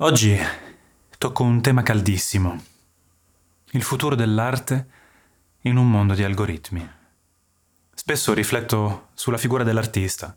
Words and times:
Oggi 0.00 0.38
tocco 1.18 1.42
un 1.42 1.60
tema 1.60 1.82
caldissimo. 1.82 2.62
Il 3.72 3.82
futuro 3.82 4.14
dell'arte 4.14 4.86
in 5.62 5.76
un 5.76 5.90
mondo 5.90 6.14
di 6.14 6.22
algoritmi. 6.22 6.88
Spesso 7.94 8.32
rifletto 8.32 9.08
sulla 9.14 9.38
figura 9.38 9.64
dell'artista 9.64 10.36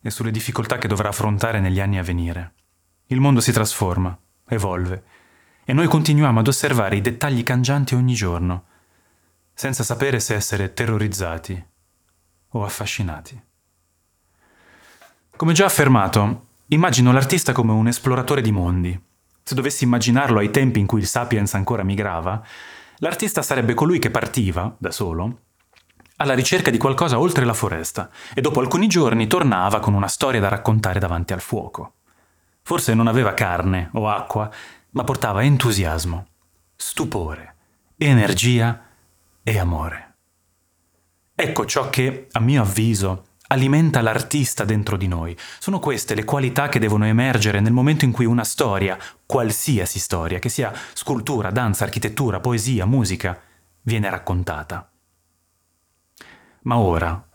e 0.00 0.08
sulle 0.08 0.30
difficoltà 0.30 0.78
che 0.78 0.86
dovrà 0.86 1.08
affrontare 1.08 1.58
negli 1.58 1.80
anni 1.80 1.98
a 1.98 2.04
venire. 2.04 2.52
Il 3.06 3.18
mondo 3.18 3.40
si 3.40 3.50
trasforma, 3.50 4.16
evolve, 4.50 5.02
e 5.64 5.72
noi 5.72 5.88
continuiamo 5.88 6.38
ad 6.38 6.46
osservare 6.46 6.94
i 6.94 7.00
dettagli 7.00 7.42
cangianti 7.42 7.96
ogni 7.96 8.14
giorno, 8.14 8.66
senza 9.52 9.82
sapere 9.82 10.20
se 10.20 10.36
essere 10.36 10.72
terrorizzati 10.72 11.66
o 12.50 12.64
affascinati. 12.64 13.42
Come 15.34 15.52
già 15.54 15.64
affermato, 15.64 16.45
Immagino 16.68 17.12
l'artista 17.12 17.52
come 17.52 17.70
un 17.70 17.86
esploratore 17.86 18.40
di 18.40 18.50
mondi. 18.50 19.00
Se 19.40 19.54
dovessi 19.54 19.84
immaginarlo 19.84 20.40
ai 20.40 20.50
tempi 20.50 20.80
in 20.80 20.86
cui 20.86 20.98
il 20.98 21.06
Sapiens 21.06 21.54
ancora 21.54 21.84
migrava, 21.84 22.44
l'artista 22.96 23.40
sarebbe 23.40 23.72
colui 23.72 24.00
che 24.00 24.10
partiva, 24.10 24.74
da 24.76 24.90
solo, 24.90 25.42
alla 26.16 26.34
ricerca 26.34 26.72
di 26.72 26.78
qualcosa 26.78 27.20
oltre 27.20 27.44
la 27.44 27.52
foresta 27.52 28.10
e 28.34 28.40
dopo 28.40 28.58
alcuni 28.58 28.88
giorni 28.88 29.28
tornava 29.28 29.78
con 29.78 29.94
una 29.94 30.08
storia 30.08 30.40
da 30.40 30.48
raccontare 30.48 30.98
davanti 30.98 31.32
al 31.32 31.40
fuoco. 31.40 31.92
Forse 32.62 32.94
non 32.94 33.06
aveva 33.06 33.32
carne 33.32 33.90
o 33.92 34.08
acqua, 34.08 34.50
ma 34.90 35.04
portava 35.04 35.44
entusiasmo, 35.44 36.26
stupore, 36.74 37.54
energia 37.96 38.86
e 39.44 39.56
amore. 39.56 40.14
Ecco 41.32 41.64
ciò 41.64 41.90
che, 41.90 42.26
a 42.32 42.40
mio 42.40 42.62
avviso, 42.62 43.26
alimenta 43.48 44.00
l'artista 44.00 44.64
dentro 44.64 44.96
di 44.96 45.06
noi. 45.06 45.36
Sono 45.58 45.78
queste 45.78 46.14
le 46.14 46.24
qualità 46.24 46.68
che 46.68 46.78
devono 46.78 47.04
emergere 47.04 47.60
nel 47.60 47.72
momento 47.72 48.04
in 48.04 48.12
cui 48.12 48.24
una 48.24 48.44
storia, 48.44 48.98
qualsiasi 49.24 49.98
storia, 49.98 50.38
che 50.38 50.48
sia 50.48 50.72
scultura, 50.92 51.50
danza, 51.50 51.84
architettura, 51.84 52.40
poesia, 52.40 52.86
musica, 52.86 53.38
viene 53.82 54.10
raccontata. 54.10 54.90
Ma 56.62 56.78
ora, 56.78 57.28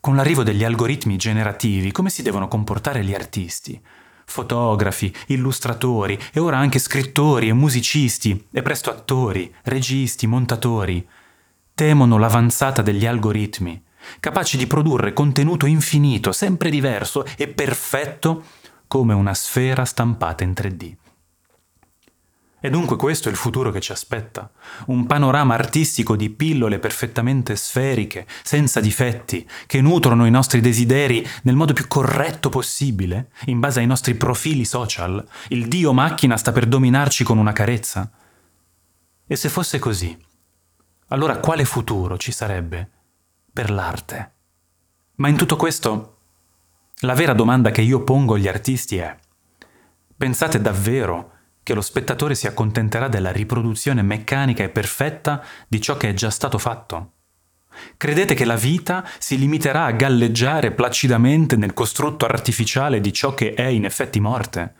con 0.00 0.16
l'arrivo 0.16 0.42
degli 0.42 0.64
algoritmi 0.64 1.16
generativi, 1.16 1.92
come 1.92 2.10
si 2.10 2.22
devono 2.22 2.48
comportare 2.48 3.02
gli 3.04 3.14
artisti? 3.14 3.80
Fotografi, 4.28 5.14
illustratori 5.28 6.18
e 6.32 6.40
ora 6.40 6.58
anche 6.58 6.78
scrittori 6.78 7.48
e 7.48 7.52
musicisti 7.52 8.48
e 8.50 8.60
presto 8.60 8.90
attori, 8.90 9.52
registi, 9.62 10.26
montatori. 10.26 11.06
Temono 11.72 12.18
l'avanzata 12.18 12.82
degli 12.82 13.06
algoritmi 13.06 13.84
capaci 14.20 14.56
di 14.56 14.66
produrre 14.66 15.12
contenuto 15.12 15.66
infinito, 15.66 16.32
sempre 16.32 16.70
diverso 16.70 17.24
e 17.36 17.48
perfetto 17.48 18.44
come 18.86 19.14
una 19.14 19.34
sfera 19.34 19.84
stampata 19.84 20.44
in 20.44 20.50
3D. 20.50 20.94
E 22.58 22.70
dunque 22.70 22.96
questo 22.96 23.28
è 23.28 23.30
il 23.30 23.36
futuro 23.36 23.70
che 23.70 23.80
ci 23.80 23.92
aspetta, 23.92 24.50
un 24.86 25.06
panorama 25.06 25.54
artistico 25.54 26.16
di 26.16 26.30
pillole 26.30 26.78
perfettamente 26.78 27.54
sferiche, 27.54 28.26
senza 28.42 28.80
difetti, 28.80 29.48
che 29.66 29.80
nutrono 29.80 30.26
i 30.26 30.30
nostri 30.30 30.60
desideri 30.60 31.24
nel 31.42 31.54
modo 31.54 31.74
più 31.74 31.86
corretto 31.86 32.48
possibile, 32.48 33.30
in 33.44 33.60
base 33.60 33.80
ai 33.80 33.86
nostri 33.86 34.14
profili 34.14 34.64
social. 34.64 35.24
Il 35.48 35.68
dio 35.68 35.92
macchina 35.92 36.36
sta 36.36 36.50
per 36.50 36.66
dominarci 36.66 37.22
con 37.22 37.38
una 37.38 37.52
carezza. 37.52 38.10
E 39.26 39.36
se 39.36 39.48
fosse 39.48 39.78
così, 39.78 40.16
allora 41.08 41.38
quale 41.38 41.64
futuro 41.64 42.16
ci 42.16 42.32
sarebbe 42.32 42.90
per 43.56 43.70
l'arte. 43.70 44.32
Ma 45.14 45.28
in 45.28 45.36
tutto 45.38 45.56
questo, 45.56 46.18
la 47.00 47.14
vera 47.14 47.32
domanda 47.32 47.70
che 47.70 47.80
io 47.80 48.04
pongo 48.04 48.34
agli 48.34 48.48
artisti 48.48 48.98
è, 48.98 49.16
pensate 50.14 50.60
davvero 50.60 51.30
che 51.62 51.72
lo 51.72 51.80
spettatore 51.80 52.34
si 52.34 52.46
accontenterà 52.46 53.08
della 53.08 53.32
riproduzione 53.32 54.02
meccanica 54.02 54.62
e 54.62 54.68
perfetta 54.68 55.42
di 55.66 55.80
ciò 55.80 55.96
che 55.96 56.10
è 56.10 56.12
già 56.12 56.28
stato 56.28 56.58
fatto? 56.58 57.12
Credete 57.96 58.34
che 58.34 58.44
la 58.44 58.56
vita 58.56 59.08
si 59.18 59.38
limiterà 59.38 59.86
a 59.86 59.92
galleggiare 59.92 60.72
placidamente 60.72 61.56
nel 61.56 61.72
costrutto 61.72 62.26
artificiale 62.26 63.00
di 63.00 63.10
ciò 63.10 63.32
che 63.32 63.54
è 63.54 63.64
in 63.64 63.86
effetti 63.86 64.20
morte? 64.20 64.74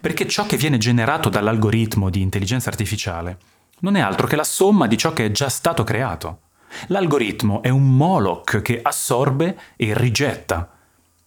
Perché 0.00 0.26
ciò 0.26 0.46
che 0.46 0.56
viene 0.56 0.78
generato 0.78 1.28
dall'algoritmo 1.28 2.10
di 2.10 2.22
intelligenza 2.22 2.70
artificiale 2.70 3.38
non 3.82 3.94
è 3.94 4.00
altro 4.00 4.26
che 4.26 4.34
la 4.34 4.42
somma 4.42 4.88
di 4.88 4.98
ciò 4.98 5.12
che 5.12 5.26
è 5.26 5.30
già 5.30 5.48
stato 5.48 5.84
creato. 5.84 6.40
L'algoritmo 6.88 7.62
è 7.62 7.68
un 7.68 7.96
Moloch 7.96 8.62
che 8.62 8.80
assorbe 8.82 9.58
e 9.76 9.94
rigetta. 9.94 10.70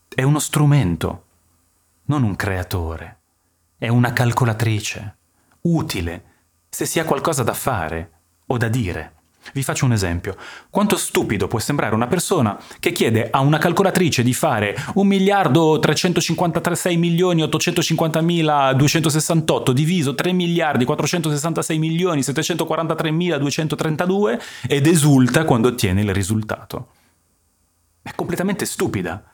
È 0.07 0.23
uno 0.23 0.39
strumento, 0.39 1.25
non 2.05 2.23
un 2.23 2.35
creatore. 2.35 3.19
È 3.77 3.87
una 3.87 4.13
calcolatrice, 4.13 5.17
utile, 5.61 6.23
se 6.69 6.85
si 6.85 6.99
ha 6.99 7.05
qualcosa 7.05 7.43
da 7.43 7.53
fare 7.53 8.11
o 8.47 8.57
da 8.57 8.67
dire. 8.67 9.13
Vi 9.53 9.63
faccio 9.63 9.85
un 9.85 9.91
esempio. 9.91 10.35
Quanto 10.69 10.95
stupido 10.95 11.47
può 11.47 11.59
sembrare 11.59 11.95
una 11.95 12.07
persona 12.07 12.57
che 12.79 12.91
chiede 12.91 13.29
a 13.29 13.39
una 13.39 13.57
calcolatrice 13.57 14.23
di 14.23 14.33
fare 14.33 14.75
1 14.93 15.07
miliardo 15.07 15.79
356 15.79 16.97
milioni 16.97 17.41
850 17.41 18.21
mila 18.21 18.73
268 18.73 19.73
diviso 19.73 20.15
3 20.15 20.31
miliardi 20.31 20.85
466 20.85 21.77
milioni 21.79 22.23
743 22.23 23.11
mila 23.11 23.37
232 23.37 24.41
ed 24.67 24.87
esulta 24.87 25.43
quando 25.43 25.69
ottiene 25.69 26.01
il 26.01 26.13
risultato. 26.13 26.87
È 28.01 28.13
completamente 28.15 28.65
stupida, 28.65 29.30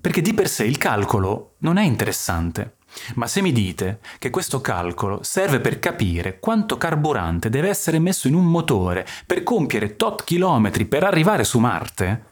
perché 0.00 0.20
di 0.20 0.32
per 0.32 0.48
sé 0.48 0.64
il 0.64 0.78
calcolo 0.78 1.54
non 1.58 1.76
è 1.76 1.82
interessante. 1.82 2.76
Ma 3.16 3.26
se 3.26 3.42
mi 3.42 3.52
dite 3.52 4.00
che 4.18 4.30
questo 4.30 4.60
calcolo 4.60 5.22
serve 5.22 5.60
per 5.60 5.78
capire 5.78 6.38
quanto 6.38 6.78
carburante 6.78 7.50
deve 7.50 7.68
essere 7.68 7.98
messo 7.98 8.28
in 8.28 8.34
un 8.34 8.46
motore 8.46 9.06
per 9.26 9.42
compiere 9.42 9.96
tot 9.96 10.24
chilometri 10.24 10.86
per 10.86 11.04
arrivare 11.04 11.44
su 11.44 11.58
Marte, 11.58 12.24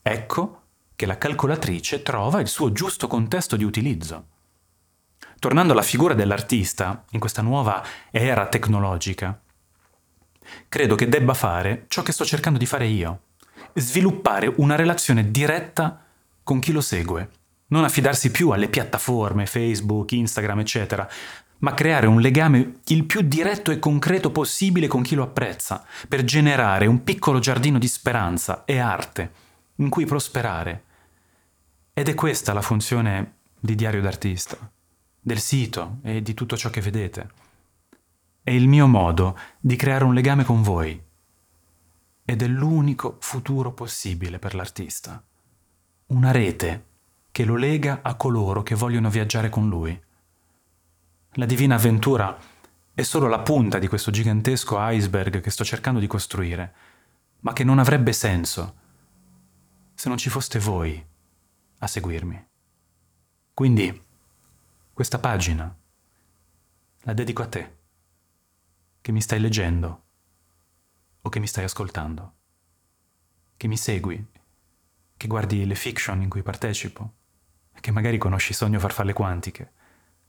ecco 0.00 0.62
che 0.96 1.06
la 1.06 1.18
calcolatrice 1.18 2.02
trova 2.02 2.40
il 2.40 2.48
suo 2.48 2.72
giusto 2.72 3.06
contesto 3.06 3.56
di 3.56 3.64
utilizzo. 3.64 4.26
Tornando 5.38 5.72
alla 5.72 5.82
figura 5.82 6.14
dell'artista 6.14 7.04
in 7.10 7.20
questa 7.20 7.42
nuova 7.42 7.84
era 8.10 8.46
tecnologica, 8.46 9.38
credo 10.68 10.94
che 10.94 11.08
debba 11.08 11.34
fare 11.34 11.84
ciò 11.88 12.02
che 12.02 12.12
sto 12.12 12.24
cercando 12.24 12.58
di 12.58 12.66
fare 12.66 12.86
io, 12.86 13.20
sviluppare 13.74 14.50
una 14.56 14.74
relazione 14.74 15.30
diretta 15.30 16.05
con 16.46 16.60
chi 16.60 16.70
lo 16.70 16.80
segue 16.80 17.28
non 17.68 17.82
affidarsi 17.82 18.30
più 18.30 18.50
alle 18.50 18.68
piattaforme, 18.68 19.46
Facebook, 19.46 20.12
Instagram, 20.12 20.60
eccetera, 20.60 21.08
ma 21.58 21.74
creare 21.74 22.06
un 22.06 22.20
legame 22.20 22.80
il 22.86 23.04
più 23.04 23.22
diretto 23.22 23.72
e 23.72 23.80
concreto 23.80 24.30
possibile 24.30 24.86
con 24.86 25.02
chi 25.02 25.16
lo 25.16 25.24
apprezza, 25.24 25.84
per 26.06 26.22
generare 26.22 26.86
un 26.86 27.02
piccolo 27.02 27.40
giardino 27.40 27.78
di 27.78 27.88
speranza 27.88 28.64
e 28.64 28.78
arte 28.78 29.32
in 29.76 29.88
cui 29.88 30.04
prosperare. 30.04 30.84
Ed 31.92 32.08
è 32.08 32.14
questa 32.14 32.52
la 32.52 32.62
funzione 32.62 33.38
di 33.58 33.74
Diario 33.74 34.02
d'Artista, 34.02 34.56
del 35.20 35.40
sito 35.40 35.98
e 36.02 36.22
di 36.22 36.34
tutto 36.34 36.56
ciò 36.56 36.70
che 36.70 36.80
vedete. 36.80 37.30
È 38.44 38.50
il 38.52 38.68
mio 38.68 38.86
modo 38.86 39.36
di 39.58 39.74
creare 39.74 40.04
un 40.04 40.14
legame 40.14 40.44
con 40.44 40.62
voi. 40.62 41.02
Ed 42.24 42.42
è 42.42 42.46
l'unico 42.46 43.16
futuro 43.18 43.72
possibile 43.72 44.38
per 44.38 44.54
l'artista. 44.54 45.20
Una 46.08 46.30
rete 46.30 46.84
che 47.32 47.44
lo 47.44 47.56
lega 47.56 47.98
a 48.02 48.14
coloro 48.14 48.62
che 48.62 48.76
vogliono 48.76 49.10
viaggiare 49.10 49.48
con 49.48 49.68
lui. 49.68 50.00
La 51.32 51.46
divina 51.46 51.74
avventura 51.74 52.38
è 52.94 53.02
solo 53.02 53.26
la 53.26 53.40
punta 53.40 53.80
di 53.80 53.88
questo 53.88 54.12
gigantesco 54.12 54.76
iceberg 54.78 55.40
che 55.40 55.50
sto 55.50 55.64
cercando 55.64 55.98
di 55.98 56.06
costruire, 56.06 56.74
ma 57.40 57.52
che 57.52 57.64
non 57.64 57.80
avrebbe 57.80 58.12
senso 58.12 58.76
se 59.94 60.08
non 60.08 60.16
ci 60.16 60.30
foste 60.30 60.60
voi 60.60 61.04
a 61.78 61.86
seguirmi. 61.88 62.46
Quindi, 63.52 64.02
questa 64.92 65.18
pagina 65.18 65.76
la 67.00 67.12
dedico 67.14 67.42
a 67.42 67.48
te, 67.48 67.76
che 69.00 69.10
mi 69.10 69.20
stai 69.20 69.40
leggendo 69.40 70.04
o 71.20 71.28
che 71.28 71.40
mi 71.40 71.48
stai 71.48 71.64
ascoltando, 71.64 72.34
che 73.56 73.66
mi 73.66 73.76
segui, 73.76 74.24
che 75.16 75.26
guardi 75.26 75.64
le 75.64 75.74
fiction 75.74 76.22
in 76.22 76.28
cui 76.28 76.42
partecipo 76.42 77.14
che 77.80 77.90
magari 77.90 78.18
conosci 78.18 78.52
Sogno 78.52 78.78
Farfalle 78.78 79.12
Quantiche 79.12 79.72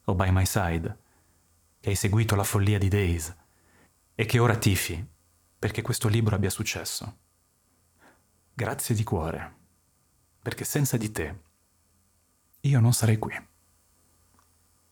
o 0.06 0.16
By 0.16 0.32
My 0.32 0.46
Side, 0.46 0.98
che 1.80 1.90
hai 1.90 1.96
seguito 1.96 2.36
la 2.36 2.44
follia 2.44 2.78
di 2.78 2.88
Days 2.88 3.36
e 4.14 4.26
che 4.26 4.40
ora 4.40 4.56
tifi 4.58 5.06
perché 5.60 5.82
questo 5.82 6.08
libro 6.08 6.36
abbia 6.36 6.50
successo. 6.50 7.18
Grazie 8.54 8.96
di 8.96 9.04
cuore, 9.04 9.56
perché 10.42 10.64
senza 10.64 10.98
di 10.98 11.12
te 11.12 11.42
io 12.62 12.80
non 12.80 12.94
sarei 12.94 13.18
qui. 13.18 13.34